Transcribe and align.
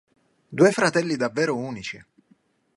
Due 0.49 0.71
fratelli 0.71 1.15
davvero 1.15 1.55
unici! 1.55 2.03